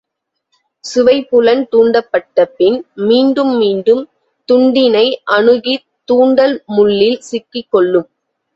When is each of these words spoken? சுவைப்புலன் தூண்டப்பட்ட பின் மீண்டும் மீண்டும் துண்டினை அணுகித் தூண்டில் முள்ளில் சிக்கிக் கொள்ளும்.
சுவைப்புலன் 0.83 1.61
தூண்டப்பட்ட 1.71 2.45
பின் 2.55 2.79
மீண்டும் 3.03 3.53
மீண்டும் 3.57 4.01
துண்டினை 4.49 5.05
அணுகித் 5.31 5.87
தூண்டில் 6.09 6.63
முள்ளில் 6.75 7.19
சிக்கிக் 7.31 7.71
கொள்ளும். 7.71 8.09